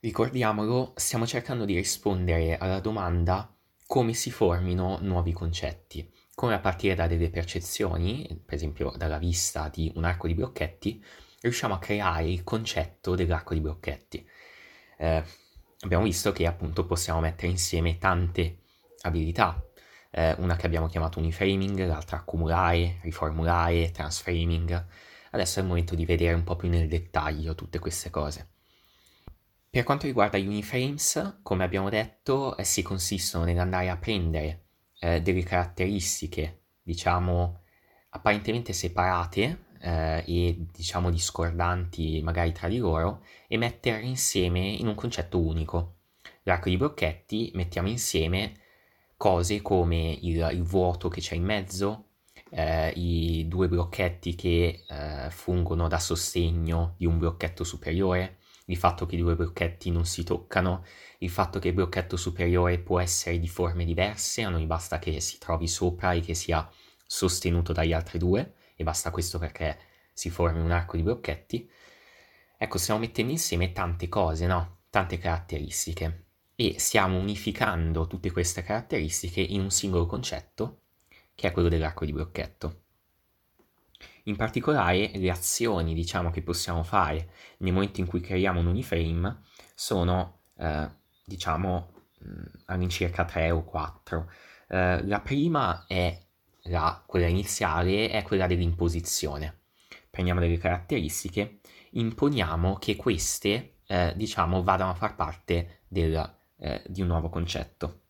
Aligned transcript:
Ricordiamolo, 0.00 0.92
stiamo 0.94 1.26
cercando 1.26 1.64
di 1.64 1.74
rispondere 1.74 2.56
alla 2.56 2.78
domanda 2.78 3.52
come 3.84 4.12
si 4.14 4.30
formino 4.30 4.98
nuovi 5.00 5.32
concetti, 5.32 6.08
come 6.36 6.54
a 6.54 6.60
partire 6.60 6.94
da 6.94 7.08
delle 7.08 7.30
percezioni, 7.30 8.40
per 8.44 8.54
esempio 8.54 8.92
dalla 8.96 9.18
vista 9.18 9.68
di 9.68 9.90
un 9.96 10.04
arco 10.04 10.28
di 10.28 10.34
blocchetti, 10.34 11.04
riusciamo 11.40 11.74
a 11.74 11.80
creare 11.80 12.30
il 12.30 12.44
concetto 12.44 13.16
dell'arco 13.16 13.54
di 13.54 13.60
blocchetti. 13.60 14.24
Eh, 14.98 15.24
abbiamo 15.80 16.04
visto 16.04 16.30
che 16.30 16.46
appunto 16.46 16.86
possiamo 16.86 17.18
mettere 17.18 17.50
insieme 17.50 17.98
tante 17.98 18.58
abilità, 19.00 19.60
eh, 20.12 20.32
una 20.38 20.54
che 20.54 20.66
abbiamo 20.66 20.86
chiamato 20.86 21.18
uniframing, 21.18 21.84
l'altra 21.88 22.18
accumulare, 22.18 23.00
riformulare, 23.02 23.90
transframing. 23.90 24.86
Adesso 25.32 25.58
è 25.58 25.62
il 25.62 25.68
momento 25.68 25.96
di 25.96 26.06
vedere 26.06 26.34
un 26.34 26.44
po' 26.44 26.54
più 26.54 26.68
nel 26.68 26.86
dettaglio 26.86 27.56
tutte 27.56 27.80
queste 27.80 28.10
cose. 28.10 28.57
Per 29.78 29.86
quanto 29.86 30.06
riguarda 30.06 30.38
gli 30.38 30.46
uniframes, 30.48 31.38
come 31.40 31.62
abbiamo 31.62 31.88
detto, 31.88 32.60
essi 32.60 32.82
consistono 32.82 33.44
nell'andare 33.44 33.88
a 33.88 33.96
prendere 33.96 34.64
eh, 34.98 35.22
delle 35.22 35.44
caratteristiche, 35.44 36.62
diciamo, 36.82 37.60
apparentemente 38.08 38.72
separate 38.72 39.66
eh, 39.80 40.24
e 40.26 40.66
diciamo 40.72 41.10
discordanti 41.10 42.20
magari 42.24 42.50
tra 42.50 42.66
di 42.66 42.78
loro 42.78 43.24
e 43.46 43.56
metterle 43.56 44.04
insieme 44.04 44.66
in 44.66 44.88
un 44.88 44.96
concetto 44.96 45.38
unico. 45.38 45.98
L'arco 46.42 46.70
di 46.70 46.76
blocchetti 46.76 47.52
mettiamo 47.54 47.86
insieme 47.86 48.54
cose 49.16 49.62
come 49.62 50.18
il, 50.22 50.44
il 50.54 50.62
vuoto 50.64 51.08
che 51.08 51.20
c'è 51.20 51.36
in 51.36 51.44
mezzo, 51.44 52.06
eh, 52.50 52.90
i 52.96 53.46
due 53.46 53.68
blocchetti 53.68 54.34
che 54.34 54.84
eh, 54.88 55.30
fungono 55.30 55.86
da 55.86 56.00
sostegno 56.00 56.96
di 56.98 57.06
un 57.06 57.18
blocchetto 57.18 57.62
superiore, 57.62 58.37
il 58.68 58.76
fatto 58.76 59.04
che 59.06 59.16
i 59.16 59.18
due 59.18 59.36
blocchetti 59.36 59.90
non 59.90 60.06
si 60.06 60.24
toccano, 60.24 60.84
il 61.18 61.30
fatto 61.30 61.58
che 61.58 61.68
il 61.68 61.74
blocchetto 61.74 62.16
superiore 62.16 62.78
può 62.78 63.00
essere 63.00 63.38
di 63.38 63.48
forme 63.48 63.84
diverse, 63.84 64.42
a 64.42 64.48
noi 64.48 64.64
basta 64.66 64.98
che 64.98 65.20
si 65.20 65.38
trovi 65.38 65.68
sopra 65.68 66.12
e 66.12 66.20
che 66.20 66.34
sia 66.34 66.68
sostenuto 67.06 67.72
dagli 67.72 67.92
altri 67.92 68.18
due, 68.18 68.54
e 68.74 68.84
basta 68.84 69.10
questo 69.10 69.38
perché 69.38 69.78
si 70.12 70.30
formi 70.30 70.60
un 70.60 70.70
arco 70.70 70.96
di 70.96 71.02
blocchetti. 71.02 71.70
Ecco, 72.56 72.78
stiamo 72.78 73.00
mettendo 73.00 73.32
insieme 73.32 73.72
tante 73.72 74.08
cose, 74.08 74.46
no? 74.46 74.78
Tante 74.90 75.18
caratteristiche 75.18 76.24
e 76.60 76.74
stiamo 76.78 77.18
unificando 77.18 78.08
tutte 78.08 78.32
queste 78.32 78.62
caratteristiche 78.62 79.40
in 79.40 79.60
un 79.60 79.70
singolo 79.70 80.06
concetto, 80.06 80.80
che 81.36 81.46
è 81.46 81.52
quello 81.52 81.68
dell'arco 81.68 82.04
di 82.04 82.12
blocchetto. 82.12 82.82
In 84.24 84.36
particolare 84.36 85.10
le 85.14 85.30
azioni 85.30 85.94
diciamo, 85.94 86.30
che 86.30 86.42
possiamo 86.42 86.82
fare 86.82 87.30
nel 87.58 87.72
momento 87.72 88.00
in 88.00 88.06
cui 88.06 88.20
creiamo 88.20 88.60
un 88.60 88.66
uniframe 88.66 89.42
sono 89.74 90.40
eh, 90.56 90.88
diciamo 91.24 91.92
mm, 92.24 92.44
all'incirca 92.66 93.24
3 93.24 93.50
o 93.50 93.64
4. 93.64 94.30
Eh, 94.68 95.06
la 95.06 95.20
prima 95.20 95.84
è 95.86 96.18
la, 96.64 97.02
quella 97.06 97.26
iniziale, 97.26 98.10
è 98.10 98.22
quella 98.22 98.46
dell'imposizione. 98.46 99.60
Prendiamo 100.10 100.40
delle 100.40 100.58
caratteristiche, 100.58 101.60
imponiamo 101.90 102.76
che 102.78 102.96
queste 102.96 103.78
eh, 103.86 104.12
diciamo 104.16 104.62
vadano 104.62 104.90
a 104.90 104.94
far 104.94 105.14
parte 105.14 105.80
del, 105.88 106.36
eh, 106.58 106.82
di 106.86 107.00
un 107.00 107.08
nuovo 107.08 107.28
concetto. 107.28 108.00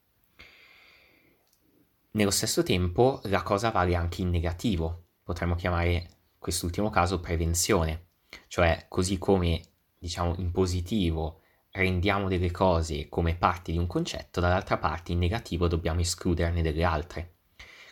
Nello 2.13 2.31
stesso 2.31 2.63
tempo 2.63 3.21
la 3.25 3.43
cosa 3.43 3.71
vale 3.71 3.95
anche 3.95 4.23
in 4.23 4.31
negativo, 4.31 5.08
potremmo 5.29 5.57
chiamare 5.57 6.09
quest'ultimo 6.39 6.89
caso 6.89 7.21
prevenzione, 7.21 8.07
cioè 8.47 8.87
così 8.89 9.19
come 9.19 9.61
diciamo 9.99 10.35
in 10.39 10.51
positivo 10.53 11.43
rendiamo 11.73 12.29
delle 12.29 12.51
cose 12.51 13.11
come 13.11 13.35
parte 13.35 13.71
di 13.71 13.77
un 13.77 13.87
concetto, 13.87 14.41
dall'altra 14.41 14.79
parte 14.79 15.13
in 15.13 15.19
negativo 15.19 15.69
dobbiamo 15.69 16.01
escluderne 16.01 16.63
delle 16.63 16.83
altre. 16.83 17.35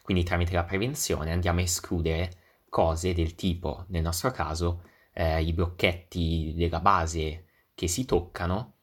Quindi 0.00 0.22
tramite 0.22 0.54
la 0.54 0.64
prevenzione 0.64 1.30
andiamo 1.30 1.60
a 1.60 1.64
escludere 1.64 2.30
cose 2.70 3.12
del 3.12 3.34
tipo, 3.34 3.84
nel 3.88 4.00
nostro 4.00 4.30
caso, 4.30 4.84
eh, 5.12 5.42
i 5.42 5.52
blocchetti 5.52 6.54
della 6.56 6.80
base 6.80 7.48
che 7.74 7.86
si 7.86 8.06
toccano, 8.06 8.76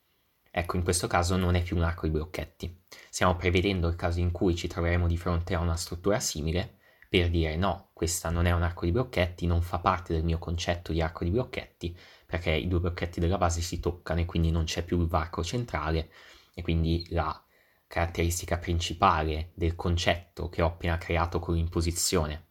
ecco 0.52 0.78
in 0.78 0.84
questo 0.84 1.08
caso 1.08 1.38
non 1.38 1.56
è 1.56 1.64
più 1.64 1.76
un 1.76 1.84
arco 1.84 2.06
di 2.06 2.12
blocchetti. 2.12 2.84
Stiamo 3.10 3.36
prevedendo 3.36 3.88
il 3.88 3.96
caso 3.96 4.20
in 4.20 4.30
cui 4.30 4.56
ci 4.56 4.68
troveremo 4.68 5.08
di 5.08 5.18
fronte 5.18 5.56
a 5.56 5.60
una 5.60 5.76
struttura 5.76 6.20
simile 6.20 6.82
per 7.14 7.30
dire 7.30 7.56
no, 7.58 7.90
questa 7.94 8.32
non 8.32 8.48
è 8.48 8.52
un 8.54 8.64
arco 8.64 8.86
di 8.86 8.92
blocchetti, 8.92 9.46
non 9.46 9.62
fa 9.62 9.78
parte 9.78 10.14
del 10.14 10.24
mio 10.24 10.40
concetto 10.40 10.92
di 10.92 11.00
arco 11.00 11.24
di 11.24 11.30
blocchetti, 11.30 11.96
perché 12.26 12.50
i 12.50 12.68
due 12.68 12.80
blocchetti 12.80 13.20
della 13.20 13.38
base 13.38 13.62
si 13.62 13.80
toccano 13.80 14.22
e 14.22 14.26
quindi 14.26 14.50
non 14.50 14.64
c'è 14.64 14.84
più 14.84 15.00
il 15.00 15.06
varco 15.06 15.44
centrale 15.44 16.10
e 16.56 16.64
quindi 16.64 17.06
la 17.12 17.40
caratteristica 17.86 18.58
principale 18.58 19.52
del 19.54 19.76
concetto 19.76 20.50
che 20.50 20.64
ho 20.64 20.66
appena 20.66 20.98
creato 20.98 21.38
con 21.38 21.54
l'imposizione 21.54 22.48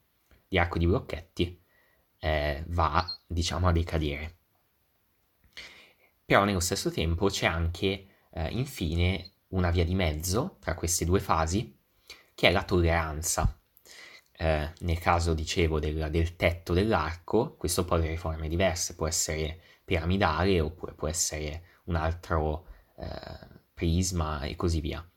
di 0.46 0.58
arco 0.58 0.78
di 0.78 0.86
blocchetti 0.86 1.60
eh, 2.20 2.62
va, 2.68 3.04
diciamo, 3.26 3.66
a 3.66 3.72
decadere. 3.72 4.36
Però 6.24 6.44
nello 6.44 6.60
stesso 6.60 6.92
tempo 6.92 7.26
c'è 7.26 7.46
anche, 7.46 8.06
eh, 8.30 8.48
infine, 8.50 9.32
una 9.48 9.72
via 9.72 9.84
di 9.84 9.96
mezzo 9.96 10.58
tra 10.60 10.76
queste 10.76 11.04
due 11.04 11.18
fasi, 11.18 11.76
che 12.32 12.46
è 12.46 12.52
la 12.52 12.62
tolleranza 12.62 13.56
eh, 14.42 14.72
nel 14.80 14.98
caso 14.98 15.34
dicevo 15.34 15.78
del, 15.78 16.08
del, 16.10 16.34
tetto 16.34 16.72
dell'arco, 16.72 17.54
questo 17.56 17.84
può 17.84 17.94
avere 17.94 18.16
forme 18.16 18.48
diverse, 18.48 18.96
può 18.96 19.06
essere 19.06 19.60
piramidale 19.84 20.58
oppure 20.58 20.94
può 20.94 21.06
essere 21.06 21.62
un 21.84 21.94
altro 21.94 22.66
eh, 22.98 23.08
prisma 23.72 24.42
e 24.42 24.56
così 24.56 24.80
via. 24.80 25.08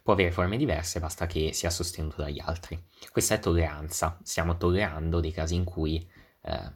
Può 0.00 0.12
avere 0.12 0.30
forme 0.30 0.56
diverse, 0.56 1.00
basta 1.00 1.26
che 1.26 1.52
sia 1.52 1.68
sostenuto 1.68 2.22
dagli 2.22 2.38
altri. 2.38 2.80
Questa 3.10 3.34
è 3.34 3.40
tolleranza, 3.40 4.20
stiamo 4.22 4.56
tollerando 4.56 5.18
dei 5.18 5.32
casi 5.32 5.56
in 5.56 5.64
cui, 5.64 6.08
eh, 6.42 6.72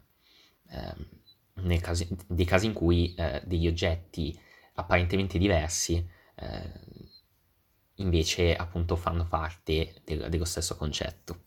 ehm, 0.67 1.79
caso, 1.79 2.05
dei 2.27 2.45
casi 2.45 2.65
in 2.65 2.73
cui 2.73 3.15
eh, 3.15 3.41
degli 3.45 3.67
oggetti 3.67 4.37
apparentemente 4.73 5.37
diversi 5.37 6.05
eh, 6.35 6.71
invece 7.95 8.53
appunto 8.53 8.97
fanno 8.97 9.25
parte 9.27 10.01
del, 10.03 10.29
dello 10.29 10.45
stesso 10.45 10.75
concetto. 10.75 11.43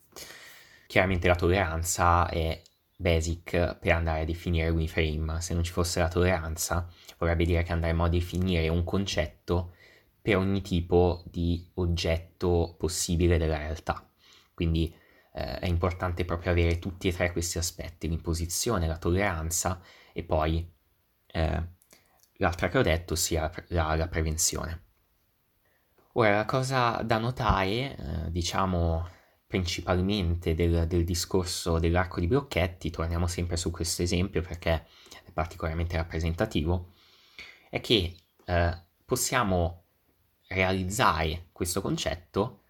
Chiaramente 0.87 1.29
la 1.29 1.35
tolleranza 1.35 2.29
è 2.29 2.63
basic 2.97 3.77
per 3.79 3.93
andare 3.93 4.23
a 4.23 4.25
definire 4.25 4.71
WinFrame. 4.71 5.41
Se 5.41 5.55
non 5.55 5.63
ci 5.63 5.71
fosse 5.71 6.01
la 6.01 6.09
tolleranza, 6.09 6.89
vorrebbe 7.19 7.45
dire 7.45 7.63
che 7.63 7.73
andremo 7.73 8.05
a 8.05 8.09
definire 8.09 8.69
un 8.69 8.85
concetto 8.85 9.75
per 10.21 10.37
ogni 10.37 10.63
tipo 10.63 11.23
di 11.27 11.71
oggetto 11.75 12.75
possibile 12.79 13.39
della 13.39 13.59
realtà. 13.59 14.05
Quindi 14.53 14.93
eh, 15.33 15.59
è 15.61 15.67
importante 15.67 16.25
proprio 16.25 16.51
avere 16.51 16.79
tutti 16.79 17.09
e 17.09 17.13
tre 17.13 17.33
questi 17.33 17.59
aspetti, 17.59 18.09
l'imposizione, 18.09 18.87
la 18.87 18.99
tolleranza 18.99 19.81
e 20.13 20.25
poi 20.25 20.69
eh, 21.27 21.63
l'altra 22.39 22.69
che 22.69 22.79
ho 22.79 22.83
detto, 22.83 23.15
sia 23.15 23.51
la, 23.69 23.95
la 23.95 24.09
prevenzione. 24.09 24.83
Ora, 26.15 26.37
la 26.37 26.45
cosa 26.45 27.03
da 27.05 27.19
notare, 27.19 27.97
eh, 27.97 28.31
diciamo 28.31 29.09
principalmente 29.49 30.55
del, 30.55 30.87
del, 30.87 31.05
discorso 31.05 31.79
dell'arco 31.79 32.21
di 32.21 32.27
blocchetti, 32.27 32.91
torniamo 32.91 33.27
sempre 33.27 33.57
su 33.57 33.71
questo 33.71 34.03
esempio 34.03 34.43
perché 34.43 34.87
è 35.25 35.33
particolarmente 35.33 35.97
rappresentativo, 35.97 36.93
è 37.71 37.81
che 37.81 38.15
eh, 38.45 38.83
possiamo 39.07 39.85
realizzare 40.49 41.49
questo 41.51 41.81
concetto 41.81 42.65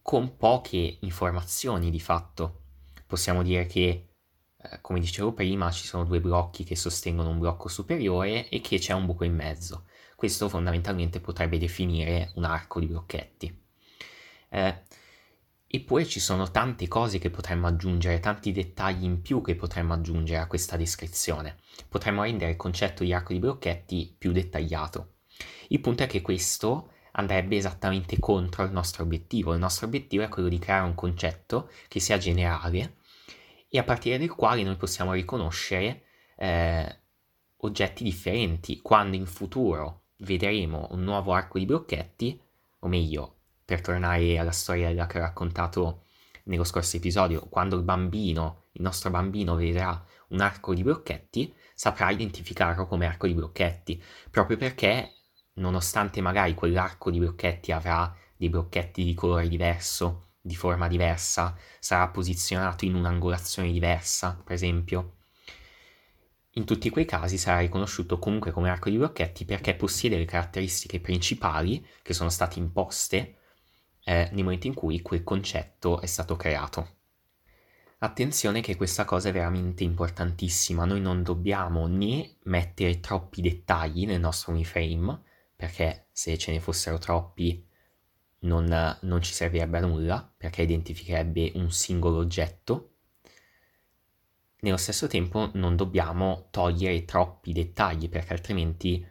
con 0.00 0.36
poche 0.36 0.98
informazioni 1.00 1.90
di 1.90 2.00
fatto. 2.00 2.60
Possiamo 3.04 3.42
dire 3.42 3.66
che, 3.66 4.14
eh, 4.56 4.80
come 4.80 5.00
dicevo 5.00 5.32
prima, 5.32 5.70
ci 5.72 5.84
sono 5.84 6.04
due 6.04 6.20
blocchi 6.20 6.62
che 6.62 6.76
sostengono 6.76 7.30
un 7.30 7.40
blocco 7.40 7.66
superiore 7.66 8.48
e 8.48 8.60
che 8.60 8.78
c'è 8.78 8.92
un 8.92 9.06
buco 9.06 9.24
in 9.24 9.34
mezzo. 9.34 9.86
Questo 10.14 10.48
fondamentalmente 10.48 11.18
potrebbe 11.20 11.58
definire 11.58 12.30
un 12.36 12.44
arco 12.44 12.78
di 12.78 12.86
blocchetti. 12.86 13.62
Eh, 14.50 14.82
Eppure 15.74 16.06
ci 16.06 16.20
sono 16.20 16.52
tante 16.52 16.86
cose 16.86 17.18
che 17.18 17.30
potremmo 17.30 17.66
aggiungere, 17.66 18.20
tanti 18.20 18.52
dettagli 18.52 19.02
in 19.02 19.22
più 19.22 19.42
che 19.42 19.56
potremmo 19.56 19.92
aggiungere 19.92 20.40
a 20.40 20.46
questa 20.46 20.76
descrizione. 20.76 21.56
Potremmo 21.88 22.22
rendere 22.22 22.52
il 22.52 22.56
concetto 22.56 23.02
di 23.02 23.12
arco 23.12 23.32
di 23.32 23.40
blocchetti 23.40 24.14
più 24.16 24.30
dettagliato. 24.30 25.14
Il 25.70 25.80
punto 25.80 26.04
è 26.04 26.06
che 26.06 26.22
questo 26.22 26.92
andrebbe 27.14 27.56
esattamente 27.56 28.20
contro 28.20 28.62
il 28.62 28.70
nostro 28.70 29.02
obiettivo. 29.02 29.52
Il 29.52 29.58
nostro 29.58 29.86
obiettivo 29.86 30.22
è 30.22 30.28
quello 30.28 30.48
di 30.48 30.60
creare 30.60 30.86
un 30.86 30.94
concetto 30.94 31.68
che 31.88 31.98
sia 31.98 32.18
generale 32.18 32.98
e 33.68 33.76
a 33.76 33.82
partire 33.82 34.16
del 34.16 34.30
quale 34.30 34.62
noi 34.62 34.76
possiamo 34.76 35.12
riconoscere 35.12 36.04
eh, 36.36 37.00
oggetti 37.56 38.04
differenti. 38.04 38.80
Quando 38.80 39.16
in 39.16 39.26
futuro 39.26 40.02
vedremo 40.18 40.86
un 40.92 41.02
nuovo 41.02 41.32
arco 41.32 41.58
di 41.58 41.66
blocchetti, 41.66 42.40
o 42.78 42.86
meglio, 42.86 43.38
per 43.64 43.80
tornare 43.80 44.38
alla 44.38 44.50
storia 44.50 45.06
che 45.06 45.18
ho 45.18 45.22
raccontato 45.22 46.02
nello 46.44 46.64
scorso 46.64 46.96
episodio, 46.96 47.46
quando 47.48 47.76
il 47.76 47.82
bambino, 47.82 48.64
il 48.72 48.82
nostro 48.82 49.10
bambino 49.10 49.54
vedrà 49.54 50.04
un 50.28 50.40
arco 50.40 50.74
di 50.74 50.82
blocchetti, 50.82 51.54
saprà 51.74 52.10
identificarlo 52.10 52.86
come 52.86 53.06
arco 53.06 53.26
di 53.26 53.34
blocchetti, 53.34 54.02
proprio 54.30 54.56
perché 54.56 55.12
nonostante 55.54 56.20
magari 56.20 56.54
quell'arco 56.54 57.10
di 57.10 57.18
blocchetti 57.18 57.72
avrà 57.72 58.14
dei 58.36 58.48
blocchetti 58.48 59.04
di 59.04 59.14
colore 59.14 59.48
diverso, 59.48 60.32
di 60.40 60.56
forma 60.56 60.88
diversa, 60.88 61.56
sarà 61.78 62.08
posizionato 62.08 62.84
in 62.84 62.94
un'angolazione 62.94 63.70
diversa, 63.72 64.40
per 64.44 64.54
esempio. 64.54 65.16
In 66.56 66.64
tutti 66.64 66.90
quei 66.90 67.04
casi 67.04 67.38
sarà 67.38 67.60
riconosciuto 67.60 68.18
comunque 68.18 68.50
come 68.50 68.68
arco 68.68 68.90
di 68.90 68.96
blocchetti 68.96 69.44
perché 69.44 69.74
possiede 69.74 70.18
le 70.18 70.24
caratteristiche 70.24 71.00
principali 71.00 71.84
che 72.02 72.12
sono 72.12 72.28
state 72.28 72.58
imposte 72.58 73.38
eh, 74.04 74.28
nel 74.32 74.44
momento 74.44 74.66
in 74.66 74.74
cui 74.74 75.02
quel 75.02 75.24
concetto 75.24 76.00
è 76.00 76.06
stato 76.06 76.36
creato. 76.36 76.96
Attenzione 77.98 78.60
che 78.60 78.76
questa 78.76 79.04
cosa 79.04 79.30
è 79.30 79.32
veramente 79.32 79.82
importantissima, 79.82 80.84
noi 80.84 81.00
non 81.00 81.22
dobbiamo 81.22 81.86
né 81.86 82.36
mettere 82.44 83.00
troppi 83.00 83.40
dettagli 83.40 84.04
nel 84.04 84.20
nostro 84.20 84.52
uniframe, 84.52 85.22
perché 85.56 86.08
se 86.12 86.36
ce 86.36 86.52
ne 86.52 86.60
fossero 86.60 86.98
troppi 86.98 87.66
non, 88.40 88.98
non 89.00 89.22
ci 89.22 89.32
servirebbe 89.32 89.78
a 89.78 89.86
nulla, 89.86 90.32
perché 90.36 90.62
identificherebbe 90.62 91.52
un 91.54 91.72
singolo 91.72 92.18
oggetto. 92.18 92.90
Nello 94.60 94.76
stesso 94.76 95.06
tempo 95.06 95.50
non 95.54 95.74
dobbiamo 95.74 96.48
togliere 96.50 97.06
troppi 97.06 97.52
dettagli, 97.52 98.10
perché 98.10 98.34
altrimenti 98.34 99.06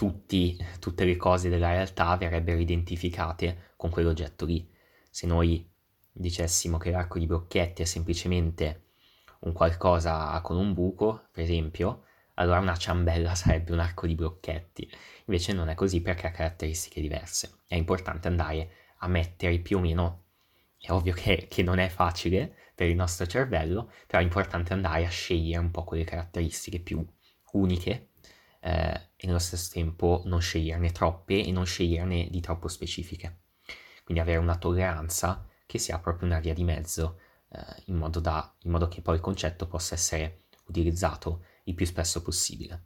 tutti, 0.00 0.56
tutte 0.78 1.04
le 1.04 1.16
cose 1.16 1.50
della 1.50 1.72
realtà 1.72 2.16
verrebbero 2.16 2.58
identificate 2.58 3.72
con 3.76 3.90
quell'oggetto 3.90 4.46
lì. 4.46 4.66
Se 5.10 5.26
noi 5.26 5.70
dicessimo 6.10 6.78
che 6.78 6.90
l'arco 6.90 7.18
di 7.18 7.26
blocchetti 7.26 7.82
è 7.82 7.84
semplicemente 7.84 8.92
un 9.40 9.52
qualcosa 9.52 10.40
con 10.40 10.56
un 10.56 10.72
buco, 10.72 11.28
per 11.30 11.44
esempio, 11.44 12.04
allora 12.36 12.60
una 12.60 12.78
ciambella 12.78 13.34
sarebbe 13.36 13.72
un 13.72 13.80
arco 13.80 14.06
di 14.06 14.14
blocchetti. 14.14 14.90
Invece 15.26 15.52
non 15.52 15.68
è 15.68 15.74
così 15.74 16.00
perché 16.00 16.28
ha 16.28 16.30
caratteristiche 16.30 17.02
diverse. 17.02 17.58
È 17.66 17.74
importante 17.74 18.26
andare 18.26 18.70
a 19.00 19.06
mettere 19.06 19.58
più 19.58 19.76
o 19.76 19.80
meno, 19.80 20.28
è 20.78 20.90
ovvio 20.92 21.12
che, 21.12 21.46
che 21.46 21.62
non 21.62 21.78
è 21.78 21.90
facile 21.90 22.56
per 22.74 22.88
il 22.88 22.96
nostro 22.96 23.26
cervello, 23.26 23.92
però 24.06 24.22
è 24.22 24.24
importante 24.24 24.72
andare 24.72 25.04
a 25.04 25.10
scegliere 25.10 25.60
un 25.60 25.70
po' 25.70 25.84
quelle 25.84 26.04
caratteristiche 26.04 26.80
più 26.80 27.06
uniche 27.52 28.09
eh, 28.60 29.08
e 29.16 29.26
nello 29.26 29.38
stesso 29.38 29.70
tempo 29.72 30.22
non 30.26 30.40
sceglierne 30.40 30.92
troppe 30.92 31.44
e 31.44 31.50
non 31.50 31.66
sceglierne 31.66 32.28
di 32.30 32.40
troppo 32.40 32.68
specifiche. 32.68 33.40
Quindi 34.04 34.22
avere 34.22 34.38
una 34.38 34.56
tolleranza 34.56 35.46
che 35.66 35.78
sia 35.78 35.98
proprio 35.98 36.28
una 36.28 36.40
via 36.40 36.54
di 36.54 36.64
mezzo 36.64 37.20
eh, 37.50 37.82
in, 37.86 37.96
modo 37.96 38.20
da, 38.20 38.54
in 38.62 38.70
modo 38.70 38.88
che 38.88 39.02
poi 39.02 39.16
il 39.16 39.20
concetto 39.20 39.66
possa 39.66 39.94
essere 39.94 40.44
utilizzato 40.66 41.44
il 41.64 41.74
più 41.74 41.86
spesso 41.86 42.22
possibile. 42.22 42.84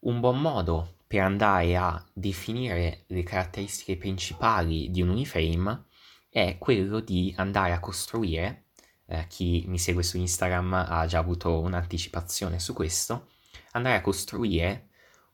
Un 0.00 0.20
buon 0.20 0.40
modo 0.40 0.98
per 1.06 1.20
andare 1.20 1.76
a 1.76 2.04
definire 2.12 3.04
le 3.08 3.22
caratteristiche 3.22 3.96
principali 3.96 4.90
di 4.90 5.02
un 5.02 5.08
uniframe 5.08 5.84
è 6.28 6.58
quello 6.58 7.00
di 7.00 7.32
andare 7.36 7.72
a 7.72 7.80
costruire, 7.80 8.66
eh, 9.06 9.26
chi 9.28 9.64
mi 9.66 9.78
segue 9.78 10.02
su 10.02 10.18
Instagram 10.18 10.72
ha 10.88 11.06
già 11.06 11.18
avuto 11.18 11.60
un'anticipazione 11.60 12.58
su 12.58 12.74
questo, 12.74 13.28
andare 13.72 13.96
a 13.96 14.00
costruire 14.00 14.88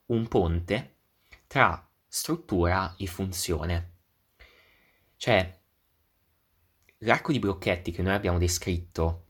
un 0.07 0.27
ponte 0.29 0.97
tra 1.47 1.89
struttura 2.07 2.95
e 2.97 3.07
funzione. 3.07 3.91
Cioè, 5.17 5.61
l'arco 6.99 7.33
di 7.33 7.39
blocchetti 7.39 7.91
che 7.91 8.03
noi 8.03 8.15
abbiamo 8.15 8.39
descritto, 8.39 9.27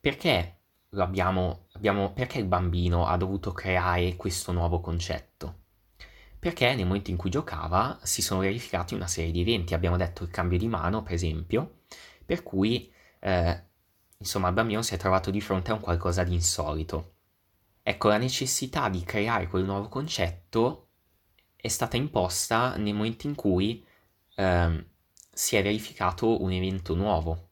perché 0.00 0.60
abbiamo, 0.90 1.66
abbiamo, 1.72 2.12
perché 2.12 2.38
il 2.38 2.46
bambino 2.46 3.06
ha 3.06 3.16
dovuto 3.16 3.52
creare 3.52 4.16
questo 4.16 4.52
nuovo 4.52 4.80
concetto? 4.80 5.62
Perché 6.38 6.74
nel 6.74 6.86
momento 6.86 7.10
in 7.10 7.16
cui 7.16 7.30
giocava 7.30 7.98
si 8.02 8.22
sono 8.22 8.40
verificati 8.40 8.94
una 8.94 9.08
serie 9.08 9.32
di 9.32 9.40
eventi, 9.40 9.74
abbiamo 9.74 9.96
detto 9.96 10.22
il 10.22 10.30
cambio 10.30 10.58
di 10.58 10.68
mano, 10.68 11.02
per 11.02 11.14
esempio, 11.14 11.80
per 12.24 12.42
cui 12.42 12.92
eh, 13.20 13.64
insomma 14.18 14.48
il 14.48 14.54
bambino 14.54 14.82
si 14.82 14.94
è 14.94 14.98
trovato 14.98 15.30
di 15.30 15.40
fronte 15.40 15.70
a 15.70 15.74
un 15.74 15.80
qualcosa 15.80 16.22
di 16.22 16.34
insolito. 16.34 17.15
Ecco, 17.88 18.08
la 18.08 18.18
necessità 18.18 18.88
di 18.88 19.04
creare 19.04 19.46
quel 19.46 19.62
nuovo 19.62 19.88
concetto 19.88 20.88
è 21.54 21.68
stata 21.68 21.96
imposta 21.96 22.74
nel 22.76 22.94
momento 22.94 23.28
in 23.28 23.36
cui 23.36 23.86
eh, 24.34 24.86
si 25.32 25.54
è 25.54 25.62
verificato 25.62 26.42
un 26.42 26.50
evento 26.50 26.96
nuovo 26.96 27.50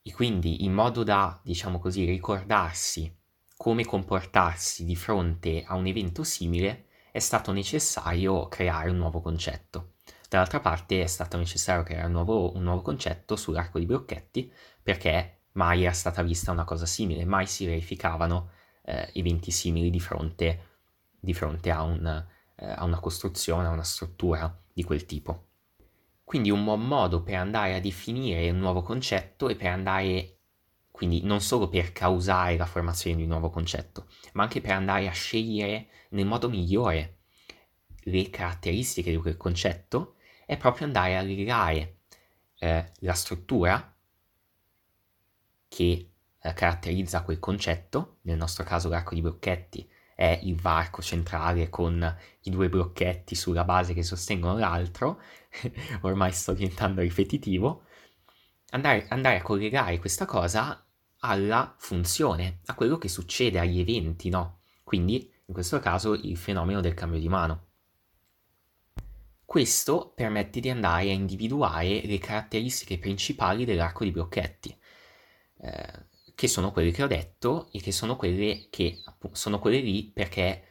e 0.00 0.12
quindi 0.12 0.64
in 0.64 0.72
modo 0.72 1.02
da, 1.02 1.40
diciamo 1.42 1.80
così, 1.80 2.04
ricordarsi 2.04 3.12
come 3.56 3.84
comportarsi 3.84 4.84
di 4.84 4.94
fronte 4.94 5.64
a 5.66 5.74
un 5.74 5.86
evento 5.86 6.22
simile, 6.22 6.86
è 7.10 7.18
stato 7.18 7.50
necessario 7.50 8.46
creare 8.46 8.90
un 8.90 8.98
nuovo 8.98 9.20
concetto. 9.20 9.94
Dall'altra 10.28 10.60
parte 10.60 11.02
è 11.02 11.08
stato 11.08 11.36
necessario 11.36 11.82
creare 11.82 12.06
un 12.06 12.12
nuovo, 12.12 12.54
un 12.54 12.62
nuovo 12.62 12.82
concetto 12.82 13.34
sull'arco 13.34 13.80
di 13.80 13.86
Brocchetti 13.86 14.52
perché 14.80 15.46
mai 15.54 15.82
era 15.82 15.92
stata 15.92 16.22
vista 16.22 16.52
una 16.52 16.64
cosa 16.64 16.86
simile, 16.86 17.24
mai 17.24 17.48
si 17.48 17.66
verificavano 17.66 18.50
eh, 18.84 19.10
eventi 19.14 19.50
simili 19.50 19.90
di 19.90 20.00
fronte, 20.00 20.60
di 21.18 21.34
fronte 21.34 21.70
a, 21.70 21.82
un, 21.82 22.06
eh, 22.56 22.66
a 22.66 22.84
una 22.84 23.00
costruzione, 23.00 23.66
a 23.66 23.70
una 23.70 23.82
struttura 23.82 24.62
di 24.72 24.82
quel 24.82 25.06
tipo. 25.06 25.48
Quindi 26.24 26.50
un 26.50 26.64
buon 26.64 26.86
modo 26.86 27.22
per 27.22 27.34
andare 27.34 27.74
a 27.74 27.80
definire 27.80 28.50
un 28.50 28.58
nuovo 28.58 28.82
concetto 28.82 29.48
e 29.48 29.56
per 29.56 29.68
andare, 29.68 30.38
quindi 30.90 31.22
non 31.22 31.40
solo 31.40 31.68
per 31.68 31.92
causare 31.92 32.56
la 32.56 32.66
formazione 32.66 33.16
di 33.16 33.22
un 33.22 33.28
nuovo 33.28 33.50
concetto, 33.50 34.08
ma 34.32 34.42
anche 34.42 34.60
per 34.60 34.72
andare 34.72 35.06
a 35.06 35.12
scegliere 35.12 35.88
nel 36.10 36.26
modo 36.26 36.48
migliore 36.48 37.18
le 38.04 38.30
caratteristiche 38.30 39.10
di 39.10 39.16
quel 39.16 39.36
concetto, 39.36 40.16
è 40.46 40.56
proprio 40.56 40.86
andare 40.86 41.16
a 41.16 41.22
legare 41.22 41.98
eh, 42.58 42.92
la 42.98 43.14
struttura 43.14 43.94
che 45.68 46.13
eh, 46.44 46.52
caratterizza 46.52 47.22
quel 47.22 47.38
concetto, 47.38 48.18
nel 48.22 48.36
nostro 48.36 48.64
caso 48.64 48.90
l'arco 48.90 49.14
di 49.14 49.22
blocchetti 49.22 49.88
è 50.14 50.40
il 50.42 50.60
varco 50.60 51.02
centrale 51.02 51.68
con 51.68 52.16
i 52.42 52.50
due 52.50 52.68
blocchetti 52.68 53.34
sulla 53.34 53.64
base 53.64 53.94
che 53.94 54.02
sostengono 54.02 54.58
l'altro, 54.58 55.20
ormai 56.02 56.32
sto 56.32 56.52
diventando 56.52 57.00
ripetitivo, 57.00 57.84
andare, 58.70 59.06
andare, 59.08 59.38
a 59.38 59.42
collegare 59.42 59.98
questa 59.98 60.24
cosa 60.24 60.86
alla 61.20 61.74
funzione, 61.78 62.60
a 62.66 62.74
quello 62.74 62.98
che 62.98 63.08
succede, 63.08 63.58
agli 63.58 63.80
eventi, 63.80 64.28
no? 64.28 64.60
Quindi, 64.84 65.32
in 65.46 65.54
questo 65.54 65.80
caso, 65.80 66.12
il 66.12 66.36
fenomeno 66.36 66.80
del 66.80 66.94
cambio 66.94 67.18
di 67.18 67.28
mano. 67.28 67.68
Questo 69.44 70.12
permette 70.14 70.60
di 70.60 70.68
andare 70.68 71.10
a 71.10 71.12
individuare 71.12 72.02
le 72.04 72.18
caratteristiche 72.18 72.98
principali 72.98 73.64
dell'arco 73.64 74.04
di 74.04 74.10
blocchetti. 74.10 74.78
Eh, 75.60 76.12
che 76.34 76.48
sono 76.48 76.72
quelle 76.72 76.90
che 76.90 77.02
ho 77.02 77.06
detto 77.06 77.68
e 77.72 77.80
che 77.80 77.92
sono 77.92 78.16
quelle 78.16 78.68
che 78.70 79.02
sono 79.32 79.58
quelle 79.58 79.80
lì 79.80 80.10
perché 80.12 80.64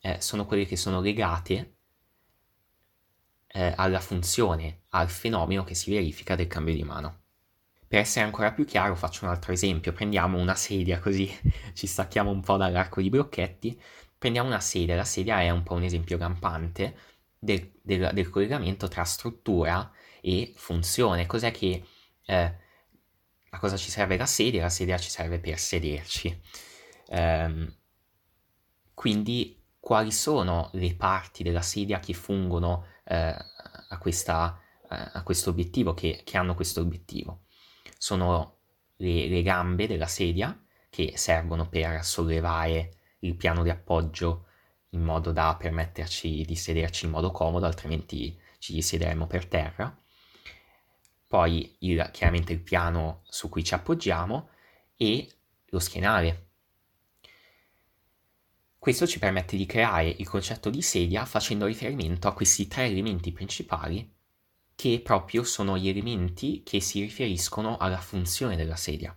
eh, 0.00 0.20
sono 0.20 0.46
quelle 0.46 0.66
che 0.66 0.76
sono 0.76 1.00
legate 1.00 1.76
eh, 3.48 3.72
alla 3.76 4.00
funzione, 4.00 4.82
al 4.90 5.08
fenomeno 5.08 5.64
che 5.64 5.74
si 5.74 5.90
verifica 5.90 6.34
del 6.36 6.46
cambio 6.46 6.74
di 6.74 6.82
mano. 6.84 7.22
Per 7.86 7.98
essere 7.98 8.26
ancora 8.26 8.52
più 8.52 8.64
chiaro 8.64 8.94
faccio 8.94 9.24
un 9.24 9.30
altro 9.30 9.52
esempio, 9.52 9.92
prendiamo 9.92 10.38
una 10.38 10.54
sedia 10.54 10.98
così 10.98 11.30
ci 11.72 11.86
stacchiamo 11.86 12.30
un 12.30 12.42
po' 12.42 12.56
dall'arco 12.56 13.00
di 13.00 13.08
blocchetti, 13.08 13.80
prendiamo 14.16 14.48
una 14.48 14.60
sedia, 14.60 14.94
la 14.96 15.04
sedia 15.04 15.40
è 15.40 15.50
un 15.50 15.62
po' 15.62 15.74
un 15.74 15.84
esempio 15.84 16.18
lampante 16.18 16.96
del, 17.38 17.72
del, 17.82 18.10
del 18.12 18.28
collegamento 18.30 18.88
tra 18.88 19.04
struttura 19.04 19.90
e 20.20 20.52
funzione, 20.56 21.26
cos'è 21.26 21.50
che 21.50 21.82
eh, 22.26 22.56
a 23.50 23.58
cosa 23.58 23.76
ci 23.76 23.90
serve 23.90 24.16
la 24.16 24.26
sedia? 24.26 24.62
La 24.62 24.68
sedia 24.68 24.98
ci 24.98 25.10
serve 25.10 25.38
per 25.38 25.58
sederci. 25.58 26.40
Um, 27.08 27.74
quindi 28.94 29.62
quali 29.78 30.12
sono 30.12 30.70
le 30.74 30.94
parti 30.94 31.42
della 31.42 31.62
sedia 31.62 32.00
che 32.00 32.12
fungono 32.12 32.84
uh, 33.04 33.14
a, 33.88 33.98
questa, 33.98 34.60
uh, 34.82 34.86
a, 34.88 35.22
questo 35.22 35.50
obiettivo, 35.50 35.94
che, 35.94 36.22
che, 36.24 36.36
hanno 36.36 36.54
questo 36.54 36.80
obiettivo? 36.80 37.44
Sono 37.96 38.58
le, 38.96 39.28
le 39.28 39.42
gambe 39.42 39.86
della 39.86 40.06
sedia 40.06 40.60
che 40.90 41.12
servono 41.16 41.68
per 41.68 42.04
sollevare 42.04 42.96
il 43.20 43.34
piano 43.36 43.62
di 43.62 43.70
appoggio 43.70 44.46
in 44.90 45.02
modo 45.02 45.32
da 45.32 45.56
permetterci 45.58 46.44
di 46.44 46.56
sederci 46.56 47.04
in 47.06 47.10
modo 47.10 47.30
comodo, 47.30 47.66
altrimenti 47.66 48.38
ci 48.58 48.80
siederemo 48.80 49.26
per 49.26 49.46
terra 49.46 49.96
poi 51.28 51.76
il, 51.80 52.08
chiaramente 52.12 52.52
il 52.52 52.60
piano 52.60 53.22
su 53.28 53.48
cui 53.48 53.62
ci 53.62 53.74
appoggiamo 53.74 54.48
e 54.96 55.30
lo 55.66 55.78
schienale. 55.78 56.46
Questo 58.76 59.06
ci 59.06 59.20
permette 59.20 59.56
di 59.56 59.66
creare 59.66 60.08
il 60.08 60.28
concetto 60.28 60.70
di 60.70 60.82
sedia 60.82 61.24
facendo 61.24 61.66
riferimento 61.66 62.26
a 62.26 62.32
questi 62.32 62.66
tre 62.66 62.86
elementi 62.86 63.30
principali 63.30 64.12
che 64.74 65.00
proprio 65.04 65.44
sono 65.44 65.78
gli 65.78 65.88
elementi 65.88 66.62
che 66.64 66.80
si 66.80 67.00
riferiscono 67.00 67.76
alla 67.76 68.00
funzione 68.00 68.56
della 68.56 68.76
sedia. 68.76 69.16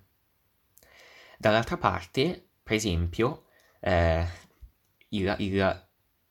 Dall'altra 1.38 1.78
parte 1.78 2.50
per 2.72 2.80
esempio, 2.80 3.48
eh, 3.82 4.26
il, 5.10 5.36
il, 5.40 5.88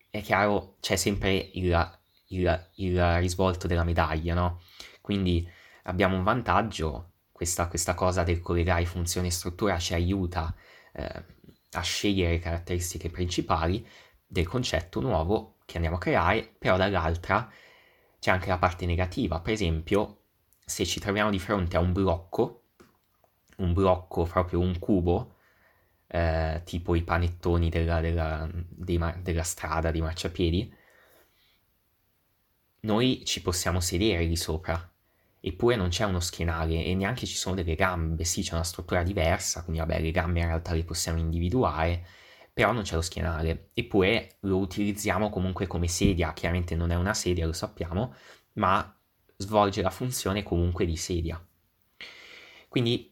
è 0.09 0.23
chiaro, 0.23 0.77
c'è 0.81 0.97
sempre 0.97 1.51
il, 1.53 2.01
il, 2.29 3.17
risvolto 3.19 3.67
della 3.67 3.85
medaglia, 3.85 4.33
no? 4.33 4.63
Quindi 5.03 5.47
abbiamo 5.85 6.17
un 6.17 6.23
vantaggio, 6.23 7.13
questa, 7.33 7.69
questa 7.69 7.95
cosa 7.95 8.23
del 8.23 8.41
collegare 8.41 8.85
funzione 8.85 9.29
e 9.29 9.31
struttura 9.31 9.79
ci 9.79 9.95
aiuta 9.95 10.55
eh, 10.93 11.25
a 11.73 11.81
scegliere 11.81 12.33
le 12.33 12.39
caratteristiche 12.39 13.11
principali 13.11 13.87
del 14.27 14.47
concetto 14.47 15.01
nuovo 15.01 15.57
che 15.65 15.77
andiamo 15.77 15.97
a 15.97 16.01
creare, 16.01 16.55
però 16.59 16.77
dall'altra 16.77 17.51
c'è 18.19 18.31
anche 18.31 18.49
la 18.49 18.59
parte 18.59 18.87
negativa, 18.87 19.41
per 19.41 19.55
esempio 19.55 20.19
se 20.65 20.85
ci 20.85 21.01
troviamo 21.01 21.31
di 21.31 21.39
fronte 21.39 21.77
a 21.77 21.81
un 21.81 21.93
blocco, 21.93 22.65
un 23.57 23.73
blocco 23.73 24.25
proprio 24.25 24.61
un 24.61 24.79
cubo, 24.79 25.37
eh, 26.07 26.63
tipo 26.65 26.95
i 26.95 27.03
panettoni 27.03 27.71
della, 27.71 28.01
della, 28.01 28.49
dei, 28.53 29.01
della 29.23 29.43
strada, 29.43 29.91
di 29.91 30.01
marciapiedi, 30.01 30.75
noi 32.81 33.25
ci 33.25 33.43
possiamo 33.43 33.81
sedere 33.81 34.25
lì 34.25 34.37
sopra, 34.37 34.91
eppure 35.41 35.77
non 35.77 35.89
c'è 35.89 36.05
uno 36.05 36.21
schienale 36.21 36.85
e 36.85 36.95
neanche 36.95 37.27
ci 37.27 37.37
sono 37.37 37.55
delle 37.55 37.75
gambe, 37.75 38.25
sì 38.25 38.43
c'è 38.43 38.55
una 38.55 38.65
struttura 38.65 39.03
diversa, 39.03 39.63
quindi 39.63 39.81
vabbè 39.81 40.01
le 40.01 40.11
gambe 40.11 40.41
in 40.41 40.47
realtà 40.47 40.73
le 40.75 40.85
possiamo 40.85 41.19
individuare, 41.19 42.07
però 42.53 42.73
non 42.73 42.83
c'è 42.83 42.95
lo 42.95 43.01
schienale, 43.01 43.71
eppure 43.73 44.37
lo 44.41 44.59
utilizziamo 44.59 45.31
comunque 45.31 45.67
come 45.67 45.89
sedia, 45.89 46.33
chiaramente 46.33 46.75
non 46.77 46.91
è 46.91 46.97
una 46.97 47.15
sedia, 47.15 47.47
lo 47.47 47.53
sappiamo, 47.53 48.15
ma 48.55 48.95
svolge 49.37 49.81
la 49.81 49.91
funzione 49.91 50.43
comunque 50.43 50.85
di 50.85 50.97
sedia. 50.97 51.43
Quindi 52.69 53.11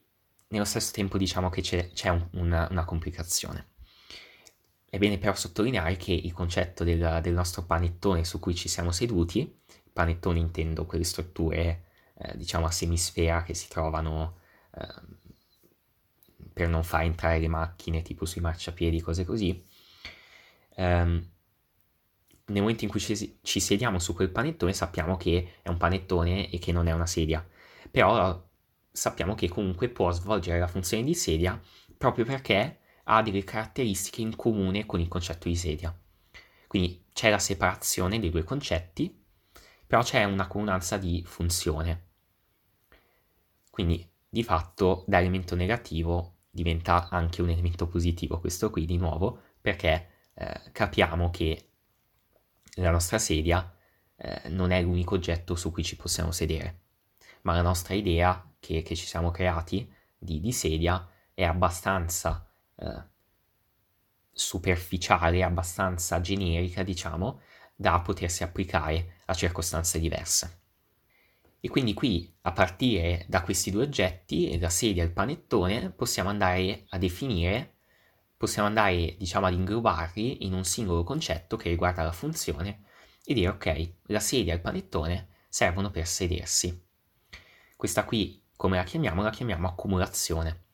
nello 0.49 0.65
stesso 0.65 0.93
tempo 0.93 1.19
diciamo 1.19 1.49
che 1.49 1.63
c'è, 1.63 1.91
c'è 1.93 2.11
un, 2.11 2.27
una, 2.33 2.69
una, 2.71 2.85
complicazione. 2.85 3.71
È 4.89 4.99
bene 4.99 5.19
però 5.19 5.35
sottolineare 5.35 5.97
che 5.97 6.13
il 6.13 6.33
concetto 6.33 6.85
del, 6.85 7.21
del, 7.23 7.35
nostro 7.35 7.65
panettone 7.65 8.25
su 8.25 8.39
cui 8.39 8.55
ci 8.55 8.69
siamo 8.69 8.91
seduti, 8.93 9.61
panettone 9.93 10.39
intendo 10.39 10.87
quelle 10.87 11.05
strutture 11.05 11.88
eh, 12.19 12.37
diciamo 12.37 12.67
a 12.67 12.71
semisfera 12.71 13.43
che 13.43 13.55
si 13.55 13.69
trovano 13.69 14.39
eh, 14.75 15.17
per 16.53 16.69
non 16.69 16.83
far 16.85 17.03
entrare 17.03 17.39
le 17.39 17.49
macchine 17.49 18.03
tipo 18.03 18.25
sui 18.25 18.41
marciapiedi, 18.41 19.01
cose 19.01 19.25
così, 19.25 19.65
ehm, 20.77 21.31
nel 22.47 22.61
momento 22.63 22.85
in 22.85 22.91
cui 22.91 23.01
ci, 23.01 23.39
ci 23.43 23.61
sediamo 23.61 23.99
su 23.99 24.15
quel 24.15 24.31
panettone 24.31 24.73
sappiamo 24.73 25.17
che 25.17 25.57
è 25.63 25.69
un 25.69 25.77
panettone 25.77 26.51
e 26.51 26.59
che 26.59 26.73
non 26.73 26.87
è 26.87 26.93
una 26.93 27.07
sedia, 27.07 27.47
però 27.91 28.47
sappiamo 28.91 29.35
che 29.35 29.49
comunque 29.49 29.89
può 29.89 30.11
svolgere 30.11 30.59
la 30.59 30.67
funzione 30.67 31.05
di 31.05 31.15
sedia 31.15 31.61
proprio 31.97 32.25
perché 32.25 32.81
ha 33.05 33.23
delle 33.23 33.45
caratteristiche 33.45 34.21
in 34.23 34.37
comune 34.37 34.87
con 34.87 35.01
il 35.01 35.09
concetto 35.09 35.49
di 35.49 35.57
sedia. 35.57 35.97
Quindi 36.67 37.05
c'è 37.13 37.31
la 37.31 37.39
separazione 37.39 38.19
dei 38.19 38.31
due 38.31 38.45
concetti, 38.45 39.25
però 39.87 40.03
c'è 40.03 40.25
una 40.25 40.47
comunanza 40.47 40.99
di 40.99 41.23
funzione. 41.27 42.08
Quindi 43.79 44.05
di 44.29 44.43
fatto 44.43 45.05
da 45.07 45.21
elemento 45.21 45.55
negativo 45.55 46.39
diventa 46.51 47.09
anche 47.11 47.43
un 47.43 47.51
elemento 47.51 47.87
positivo 47.87 48.41
questo 48.41 48.71
qui 48.71 48.85
di 48.87 48.97
nuovo 48.97 49.41
perché 49.61 50.09
eh, 50.35 50.63
capiamo 50.73 51.31
che 51.31 51.69
la 52.75 52.91
nostra 52.91 53.21
sedia 53.21 53.73
eh, 54.17 54.49
non 54.49 54.73
è 54.73 54.83
l'unico 54.83 55.15
oggetto 55.15 55.55
su 55.55 55.71
cui 55.71 55.85
ci 55.85 55.95
possiamo 55.95 56.33
sedere, 56.33 56.81
ma 57.43 57.55
la 57.55 57.63
nostra 57.63 57.95
idea 57.95 58.53
che, 58.59 58.83
che 58.83 58.97
ci 58.97 59.07
siamo 59.07 59.31
creati 59.31 59.89
di, 60.19 60.41
di, 60.41 60.51
sedia 60.51 61.09
è 61.33 61.45
abbastanza 61.45 62.51
eh, 62.75 63.03
superficiale, 64.33 65.45
abbastanza 65.45 66.21
generica, 66.21 66.83
diciamo, 66.83 67.43
da 67.77 68.01
potersi 68.01 68.43
applicare 68.43 69.21
a 69.27 69.35
circostanze 69.35 70.01
diverse. 70.01 70.63
E 71.61 71.69
quindi 71.69 71.95
qui, 71.95 72.33
a 72.43 72.53
partire 72.53 73.25
da 73.29 73.43
questi 73.43 73.71
due 73.71 73.85
oggetti, 73.85 74.59
la 74.59 74.71
sedia 74.71 75.03
e 75.03 75.07
il 75.07 75.13
panettone, 75.13 75.91
possiamo 75.91 76.29
andare 76.29 76.85
a 76.91 76.99
definire 76.99 77.79
possiamo 78.39 78.69
andare, 78.69 79.17
diciamo, 79.19 79.47
ad 79.47 79.53
inglobarli 79.53 80.47
in 80.47 80.55
un 80.55 80.65
singolo 80.65 81.03
concetto 81.03 81.57
che 81.57 81.69
riguarda 81.69 82.05
la 82.05 82.13
funzione 82.13 82.85
e 83.25 83.35
dire 83.35 83.49
ok, 83.49 83.93
la 84.05 84.21
sedia 84.21 84.53
e 84.53 84.57
il 84.57 84.63
panettone 84.63 85.29
servono 85.49 85.91
per 85.91 86.07
sedersi. 86.07 86.87
Questa 87.77 88.05
qui, 88.05 88.41
come 88.57 88.77
la 88.77 88.85
chiamiamo? 88.85 89.23
La 89.23 89.31
chiamiamo 89.31 89.67
accumulazione. 89.67 90.67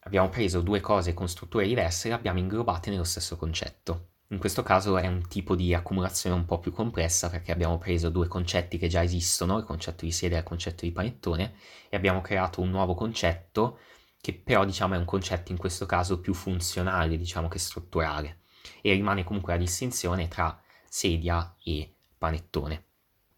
Abbiamo 0.00 0.30
preso 0.30 0.62
due 0.62 0.80
cose 0.80 1.12
con 1.12 1.28
strutture 1.28 1.66
diverse 1.66 2.06
e 2.06 2.10
le 2.10 2.16
abbiamo 2.16 2.38
inglobate 2.38 2.90
nello 2.90 3.04
stesso 3.04 3.36
concetto. 3.36 4.08
In 4.30 4.38
questo 4.38 4.64
caso 4.64 4.98
è 4.98 5.06
un 5.06 5.28
tipo 5.28 5.54
di 5.54 5.72
accumulazione 5.72 6.34
un 6.34 6.46
po' 6.46 6.58
più 6.58 6.72
complessa 6.72 7.30
perché 7.30 7.52
abbiamo 7.52 7.78
preso 7.78 8.10
due 8.10 8.26
concetti 8.26 8.76
che 8.76 8.88
già 8.88 9.02
esistono, 9.02 9.58
il 9.58 9.64
concetto 9.64 10.04
di 10.04 10.10
sedia 10.10 10.36
e 10.36 10.40
il 10.40 10.46
concetto 10.46 10.84
di 10.84 10.90
panettone, 10.90 11.54
e 11.88 11.96
abbiamo 11.96 12.20
creato 12.20 12.60
un 12.60 12.70
nuovo 12.70 12.94
concetto 12.94 13.78
che 14.20 14.34
però 14.34 14.64
diciamo 14.64 14.94
è 14.94 14.98
un 14.98 15.04
concetto 15.04 15.52
in 15.52 15.58
questo 15.58 15.86
caso 15.86 16.18
più 16.18 16.34
funzionale 16.34 17.16
diciamo 17.16 17.46
che 17.46 17.60
strutturale 17.60 18.40
e 18.80 18.92
rimane 18.94 19.22
comunque 19.22 19.52
la 19.52 19.60
distinzione 19.60 20.26
tra 20.26 20.60
sedia 20.88 21.54
e 21.62 21.94
panettone. 22.18 22.84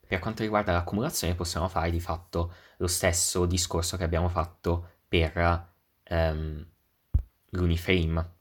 Per 0.06 0.18
quanto 0.20 0.42
riguarda 0.42 0.72
l'accumulazione 0.72 1.34
possiamo 1.34 1.68
fare 1.68 1.90
di 1.90 2.00
fatto 2.00 2.54
lo 2.78 2.86
stesso 2.86 3.44
discorso 3.44 3.98
che 3.98 4.04
abbiamo 4.04 4.30
fatto 4.30 4.92
per 5.06 5.68
um, 6.08 6.66
l'uniframe, 7.50 8.36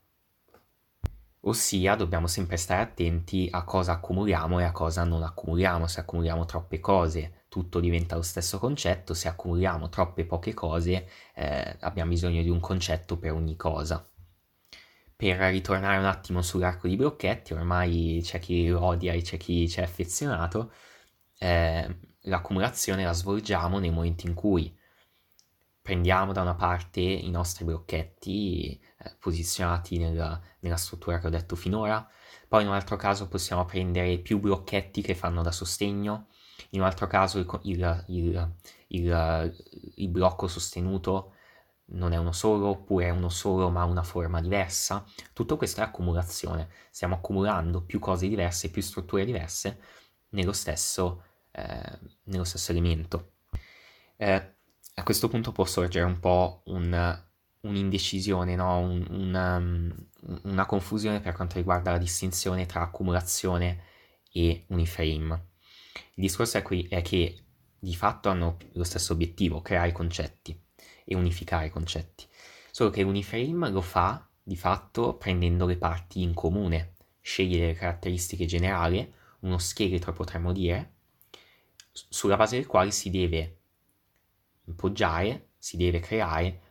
ossia 1.41 1.96
dobbiamo 1.96 2.27
sempre 2.27 2.58
stare 2.58 2.82
attenti 2.82 3.48
a 3.51 3.63
cosa 3.63 3.94
accumuliamo 3.94 4.60
e 4.60 4.63
a 4.63 4.72
cosa 4.72 5.03
non 5.03 5.24
accumuliamo, 5.24 5.88
se 5.88 6.00
accumuliamo 6.00 6.46
troppe 6.46 6.79
cose 6.79 7.38
tutto 7.48 7.79
diventa 7.79 8.15
lo 8.15 8.22
stesso 8.22 8.60
concetto, 8.60 9.13
se 9.13 9.27
accumuliamo 9.27 9.89
troppe 9.89 10.25
poche 10.25 10.53
cose 10.53 11.08
eh, 11.34 11.77
abbiamo 11.79 12.12
bisogno 12.12 12.41
di 12.41 12.50
un 12.50 12.60
concetto 12.60 13.17
per 13.17 13.34
ogni 13.34 13.56
cosa. 13.56 14.06
Per 15.15 15.38
ritornare 15.38 15.98
un 15.98 16.06
attimo 16.06 16.41
sull'arco 16.44 16.88
di 16.88 16.96
blocchetti, 16.96 17.53
ormai 17.53 18.20
c'è 18.24 18.39
chi 18.39 18.67
lo 18.67 18.84
odia 18.84 19.13
e 19.13 19.22
c'è 19.22 19.38
chi 19.38 19.67
ci 19.67 19.79
è 19.79 19.84
affezionato, 19.84 20.72
eh, 21.39 22.00
l'accumulazione 22.22 23.03
la 23.03 23.13
svolgiamo 23.13 23.79
nei 23.79 23.89
momenti 23.89 24.27
in 24.27 24.36
cui 24.36 24.75
prendiamo 25.82 26.34
da 26.34 26.41
una 26.41 26.56
parte 26.56 27.00
i 27.01 27.29
nostri 27.32 27.65
blocchetti 27.65 28.79
eh, 28.79 28.79
posizionati 29.19 29.97
nella, 29.97 30.39
nella 30.59 30.75
struttura 30.77 31.19
che 31.19 31.27
ho 31.27 31.29
detto 31.29 31.55
finora, 31.55 32.07
poi 32.47 32.63
in 32.63 32.69
un 32.69 32.73
altro 32.73 32.95
caso 32.95 33.27
possiamo 33.27 33.65
prendere 33.65 34.17
più 34.19 34.39
blocchetti 34.39 35.01
che 35.01 35.15
fanno 35.15 35.41
da 35.41 35.51
sostegno, 35.51 36.27
in 36.71 36.81
un 36.81 36.85
altro 36.85 37.07
caso 37.07 37.39
il, 37.39 37.61
il, 38.07 38.55
il, 38.87 39.55
il, 39.95 40.09
blocco 40.09 40.47
sostenuto 40.47 41.33
non 41.89 42.13
è 42.13 42.17
uno 42.17 42.31
solo, 42.31 42.67
oppure 42.67 43.05
è 43.05 43.09
uno 43.09 43.29
solo 43.29 43.69
ma 43.69 43.81
ha 43.81 43.85
una 43.85 44.03
forma 44.03 44.41
diversa. 44.41 45.05
Tutto 45.33 45.57
questo 45.57 45.81
è 45.81 45.83
accumulazione. 45.83 46.69
Stiamo 46.89 47.15
accumulando 47.15 47.81
più 47.81 47.99
cose 47.99 48.27
diverse, 48.27 48.71
più 48.71 48.81
strutture 48.81 49.23
diverse 49.23 49.79
nello 50.29 50.53
stesso, 50.53 51.23
eh, 51.51 51.99
nello 52.23 52.43
stesso 52.43 52.71
elemento. 52.71 53.33
Eh, 54.17 54.55
a 54.95 55.03
questo 55.03 55.27
punto 55.27 55.51
può 55.51 55.63
sorgere 55.65 56.05
un 56.05 56.19
po' 56.19 56.63
un, 56.65 57.25
un'indecisione, 57.67 58.55
no? 58.55 58.79
un, 58.79 59.05
una, 59.09 60.41
una 60.43 60.65
confusione 60.65 61.19
per 61.19 61.33
quanto 61.33 61.57
riguarda 61.57 61.91
la 61.91 61.97
distinzione 61.97 62.65
tra 62.65 62.81
accumulazione 62.81 63.83
e 64.31 64.65
uniframe. 64.67 65.45
Il 66.13 66.24
discorso 66.24 66.57
è, 66.57 66.62
qui, 66.62 66.88
è 66.89 67.01
che 67.01 67.43
di 67.79 67.95
fatto 67.95 68.29
hanno 68.29 68.57
lo 68.74 68.83
stesso 68.83 69.13
obiettivo, 69.13 69.62
creare 69.62 69.91
concetti 69.91 70.59
e 71.03 71.15
unificare 71.15 71.69
concetti. 71.69 72.25
Solo 72.71 72.89
che 72.89 73.03
Uniframe 73.03 73.69
lo 73.69 73.81
fa 73.81 74.27
di 74.43 74.55
fatto 74.55 75.15
prendendo 75.15 75.65
le 75.65 75.77
parti 75.77 76.21
in 76.21 76.33
comune, 76.33 76.93
sceglie 77.21 77.67
le 77.67 77.74
caratteristiche 77.74 78.45
generali, 78.45 79.13
uno 79.39 79.57
scheletro 79.57 80.13
potremmo 80.13 80.51
dire, 80.51 80.93
sulla 81.91 82.36
base 82.36 82.57
del 82.57 82.67
quale 82.67 82.91
si 82.91 83.09
deve 83.09 83.57
poggiare, 84.75 85.50
si 85.57 85.77
deve 85.77 86.00
creare 86.00 86.62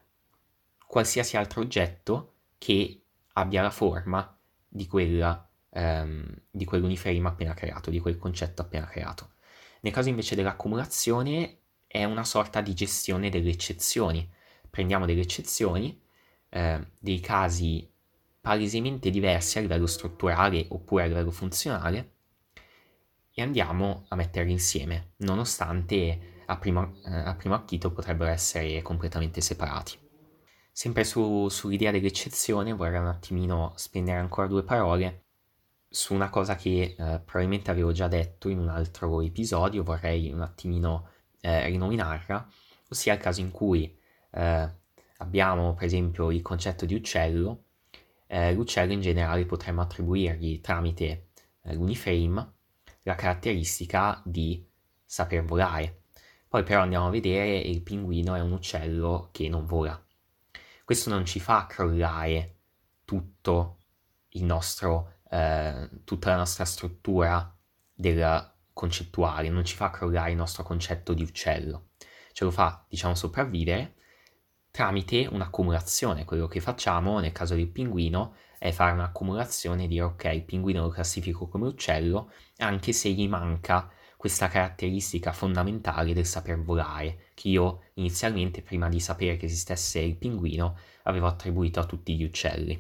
qualsiasi 0.97 1.37
altro 1.37 1.61
oggetto 1.61 2.37
che 2.57 3.03
abbia 3.35 3.61
la 3.61 3.71
forma 3.71 4.35
di 4.67 4.87
quella 4.87 5.47
ehm, 5.69 6.27
di 6.51 6.65
quell'uniframe 6.65 7.29
appena 7.29 7.53
creato, 7.53 7.91
di 7.91 8.01
quel 8.01 8.17
concetto 8.17 8.63
appena 8.63 8.87
creato. 8.87 9.33
Nel 9.81 9.93
caso 9.93 10.09
invece 10.09 10.35
dell'accumulazione 10.35 11.59
è 11.87 12.05
una 12.05 12.25
sorta 12.25 12.63
di 12.63 12.73
gestione 12.73 13.29
delle 13.29 13.51
eccezioni. 13.51 14.27
Prendiamo 14.71 15.05
delle 15.05 15.21
eccezioni, 15.21 16.01
eh, 16.49 16.87
dei 16.99 17.21
casi 17.21 17.87
palesemente 18.41 19.11
diversi 19.11 19.59
a 19.59 19.61
livello 19.61 19.87
strutturale 19.87 20.65
oppure 20.71 21.03
a 21.03 21.07
livello 21.09 21.31
funzionale 21.31 22.13
e 23.35 23.43
andiamo 23.43 24.07
a 24.09 24.17
metterli 24.17 24.51
insieme, 24.51 25.11
nonostante 25.17 26.43
a 26.47 26.57
primo, 26.57 26.97
eh, 27.05 27.15
a 27.15 27.35
primo 27.35 27.55
acchito 27.55 27.93
potrebbero 27.93 28.31
essere 28.31 28.81
completamente 28.81 29.43
separati. 29.43 30.05
Sempre 30.79 31.05
su, 31.05 31.49
sull'idea 31.49 31.91
dell'eccezione 31.91 32.75
vorrei 32.75 33.01
un 33.01 33.07
attimino 33.07 33.73
spendere 33.77 34.19
ancora 34.19 34.47
due 34.47 34.63
parole 34.63 35.25
su 35.89 36.13
una 36.13 36.29
cosa 36.29 36.55
che 36.55 36.95
eh, 36.99 37.21
probabilmente 37.25 37.71
avevo 37.71 37.93
già 37.93 38.09
detto 38.09 38.51
in 38.51 38.59
un 38.59 38.69
altro 38.69 39.23
episodio, 39.23 39.83
vorrei 39.83 40.31
un 40.31 40.43
attimino 40.43 41.09
eh, 41.41 41.65
rinominarla, 41.65 42.47
ossia 42.91 43.15
il 43.15 43.21
caso 43.21 43.41
in 43.41 43.53
cui 43.53 43.99
eh, 44.33 44.71
abbiamo 45.17 45.73
per 45.73 45.85
esempio 45.87 46.31
il 46.31 46.43
concetto 46.43 46.85
di 46.85 46.95
uccello, 46.95 47.63
eh, 48.27 48.53
l'uccello 48.53 48.93
in 48.93 49.01
generale 49.01 49.47
potremmo 49.47 49.81
attribuirgli 49.81 50.61
tramite 50.61 51.29
eh, 51.63 51.73
l'uniframe 51.73 52.53
la 53.05 53.15
caratteristica 53.15 54.21
di 54.27 54.63
saper 55.03 55.43
volare. 55.43 56.03
Poi 56.47 56.63
però 56.65 56.83
andiamo 56.83 57.07
a 57.07 57.11
vedere 57.11 57.57
il 57.57 57.81
pinguino 57.81 58.35
è 58.35 58.41
un 58.41 58.53
uccello 58.53 59.31
che 59.33 59.49
non 59.49 59.65
vola. 59.65 60.06
Questo 60.87 61.11
non 61.11 61.25
ci 61.25 61.41
fa 61.41 61.67
crollare 61.67 62.59
tutto 63.05 63.79
il 64.29 64.45
nostro 64.45 65.15
eh, 65.29 65.91
tutta 66.05 66.31
la 66.31 66.37
nostra 66.37 66.65
struttura 66.65 67.53
del 67.93 68.55
concettuale, 68.73 69.49
non 69.49 69.65
ci 69.65 69.75
fa 69.75 69.91
crollare 69.91 70.31
il 70.31 70.37
nostro 70.37 70.63
concetto 70.63 71.13
di 71.13 71.25
uccello, 71.25 71.89
ce 72.31 72.45
lo 72.45 72.53
fa, 72.53 72.85
diciamo, 72.89 73.17
sopravvivere 73.17 73.95
tramite 74.71 75.27
un'accumulazione. 75.27 76.25
Quello 76.25 76.47
che 76.47 76.61
facciamo 76.61 77.19
nel 77.19 77.33
caso 77.33 77.57
del 77.57 77.67
pinguino 77.67 78.37
è 78.57 78.71
fare 78.71 78.93
un'accumulazione 78.93 79.85
e 79.85 79.89
dire 79.89 80.03
ok, 80.03 80.25
il 80.35 80.45
pinguino 80.45 80.83
lo 80.83 80.89
classifico 80.89 81.49
come 81.49 81.67
uccello, 81.67 82.31
anche 82.59 82.93
se 82.93 83.11
gli 83.11 83.27
manca 83.27 83.91
questa 84.17 84.47
caratteristica 84.47 85.33
fondamentale 85.33 86.15
del 86.15 86.27
saper 86.27 86.63
volare, 86.63 87.26
che 87.37 87.49
io 87.49 87.83
inizialmente, 87.95 88.63
prima 88.63 88.89
di 88.89 88.99
sapere 88.99 89.37
che 89.37 89.45
esistesse 89.45 90.01
il 90.01 90.17
pinguino, 90.17 90.79
avevo 91.03 91.27
attribuito 91.27 91.81
a 91.81 91.85
tutti 91.85 92.17
gli 92.17 92.25
uccelli. 92.25 92.73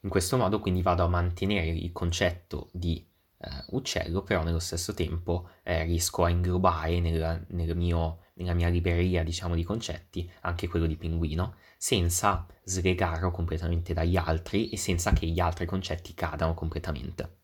In 0.00 0.08
questo 0.08 0.36
modo 0.36 0.58
quindi 0.58 0.82
vado 0.82 1.04
a 1.04 1.08
mantenere 1.08 1.68
il 1.68 1.92
concetto 1.92 2.68
di 2.72 3.06
eh, 3.38 3.48
uccello, 3.68 4.22
però 4.22 4.42
nello 4.42 4.58
stesso 4.58 4.92
tempo 4.92 5.50
eh, 5.62 5.84
riesco 5.84 6.24
a 6.24 6.30
inglobare 6.30 6.98
nel, 6.98 7.46
nel 7.50 7.76
mio, 7.76 8.24
nella 8.34 8.54
mia 8.54 8.68
libreria 8.68 9.22
diciamo, 9.22 9.54
di 9.54 9.62
concetti 9.62 10.28
anche 10.40 10.66
quello 10.66 10.86
di 10.86 10.96
pinguino, 10.96 11.54
senza 11.78 12.44
slegarlo 12.64 13.30
completamente 13.30 13.94
dagli 13.94 14.16
altri 14.16 14.68
e 14.68 14.76
senza 14.76 15.12
che 15.12 15.26
gli 15.26 15.38
altri 15.38 15.64
concetti 15.64 16.12
cadano 16.12 16.54
completamente. 16.54 17.36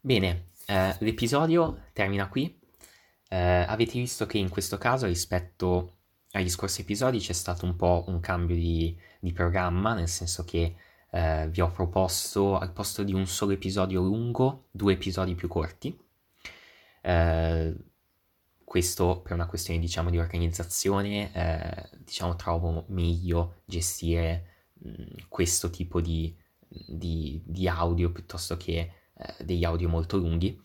Bene, 0.00 0.52
eh, 0.66 0.96
l'episodio 1.00 1.88
termina 1.92 2.28
qui. 2.28 2.62
Eh, 3.34 3.64
avete 3.66 3.98
visto 3.98 4.26
che 4.26 4.38
in 4.38 4.48
questo 4.48 4.78
caso 4.78 5.06
rispetto 5.06 5.96
agli 6.32 6.48
scorsi 6.48 6.82
episodi 6.82 7.18
c'è 7.18 7.32
stato 7.32 7.64
un 7.64 7.74
po' 7.74 8.04
un 8.06 8.20
cambio 8.20 8.54
di, 8.54 8.96
di 9.18 9.32
programma, 9.32 9.92
nel 9.92 10.06
senso 10.06 10.44
che 10.44 10.76
eh, 11.10 11.48
vi 11.50 11.60
ho 11.60 11.68
proposto 11.72 12.56
al 12.56 12.72
posto 12.72 13.02
di 13.02 13.12
un 13.12 13.26
solo 13.26 13.50
episodio 13.50 14.02
lungo, 14.02 14.68
due 14.70 14.92
episodi 14.92 15.34
più 15.34 15.48
corti. 15.48 15.98
Eh, 17.00 17.74
questo 18.62 19.20
per 19.20 19.32
una 19.32 19.46
questione 19.46 19.80
diciamo 19.80 20.10
di 20.10 20.18
organizzazione, 20.18 21.32
eh, 21.34 21.88
diciamo 22.04 22.36
trovo 22.36 22.84
meglio 22.90 23.62
gestire 23.64 24.68
mh, 24.74 24.90
mm, 24.90 25.06
questo 25.28 25.70
tipo 25.70 26.00
di, 26.00 26.32
di, 26.68 27.42
di, 27.44 27.66
audio 27.66 28.12
piuttosto 28.12 28.56
che 28.56 28.92
eh, 29.12 29.44
degli 29.44 29.64
audio 29.64 29.88
molto 29.88 30.18
lunghi. 30.18 30.62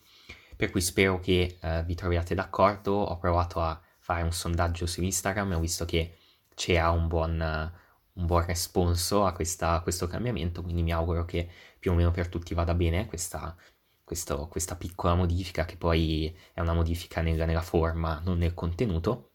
Per 0.60 0.70
cui 0.70 0.82
spero 0.82 1.20
che 1.20 1.56
eh, 1.58 1.82
vi 1.84 1.94
troviate 1.94 2.34
d'accordo, 2.34 2.92
ho 2.92 3.16
provato 3.16 3.62
a 3.62 3.80
fare 3.98 4.22
un 4.22 4.30
sondaggio 4.30 4.84
su 4.84 5.02
Instagram 5.02 5.52
e 5.52 5.54
ho 5.54 5.58
visto 5.58 5.86
che 5.86 6.18
c'era 6.54 6.90
un 6.90 7.08
buon, 7.08 7.40
un 7.40 8.26
buon 8.26 8.44
responso 8.44 9.24
a, 9.24 9.32
questa, 9.32 9.72
a, 9.72 9.80
questo 9.80 10.06
cambiamento, 10.06 10.60
quindi 10.60 10.82
mi 10.82 10.92
auguro 10.92 11.24
che 11.24 11.48
più 11.78 11.92
o 11.92 11.94
meno 11.94 12.10
per 12.10 12.28
tutti 12.28 12.52
vada 12.52 12.74
bene 12.74 13.06
questa, 13.06 13.56
questo, 14.04 14.48
questa 14.48 14.76
piccola 14.76 15.14
modifica 15.14 15.64
che 15.64 15.78
poi 15.78 16.36
è 16.52 16.60
una 16.60 16.74
modifica 16.74 17.22
nella, 17.22 17.46
nella 17.46 17.62
forma, 17.62 18.20
non 18.22 18.36
nel 18.36 18.52
contenuto. 18.52 19.30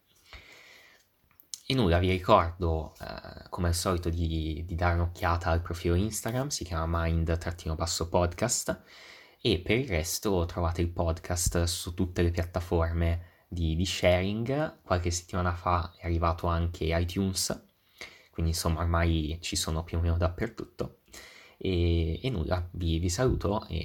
E 1.66 1.74
nulla, 1.74 1.98
vi 1.98 2.10
ricordo 2.10 2.94
eh, 3.00 3.48
come 3.48 3.66
al 3.66 3.74
solito 3.74 4.10
di, 4.10 4.62
di, 4.64 4.76
dare 4.76 4.94
un'occhiata 4.94 5.50
al 5.50 5.60
profilo 5.60 5.96
Instagram, 5.96 6.46
si 6.50 6.62
chiama 6.62 7.02
mind-podcast 7.02 8.80
e 9.40 9.60
per 9.60 9.78
il 9.78 9.88
resto 9.88 10.44
trovate 10.46 10.80
il 10.80 10.88
podcast 10.88 11.64
su 11.64 11.94
tutte 11.94 12.22
le 12.22 12.30
piattaforme 12.30 13.44
di, 13.48 13.76
di 13.76 13.84
sharing. 13.84 14.80
Qualche 14.82 15.10
settimana 15.10 15.54
fa 15.54 15.94
è 15.96 16.06
arrivato 16.06 16.46
anche 16.46 16.84
iTunes, 16.96 17.66
quindi 18.30 18.52
insomma 18.52 18.80
ormai 18.80 19.38
ci 19.40 19.56
sono 19.56 19.84
più 19.84 19.98
o 19.98 20.00
meno 20.00 20.16
dappertutto. 20.16 21.00
E, 21.58 22.20
e 22.22 22.30
nulla, 22.30 22.68
vi, 22.72 22.98
vi, 22.98 23.08
saluto 23.08 23.66
e 23.66 23.76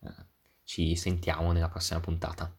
eh, 0.00 0.14
ci 0.64 0.96
sentiamo 0.96 1.52
nella 1.52 1.68
prossima 1.68 2.00
puntata. 2.00 2.57